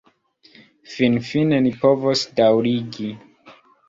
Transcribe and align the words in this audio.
Finfine 0.93 1.59
ni 1.65 1.73
povos 1.83 2.23
daŭrigi! 2.39 3.11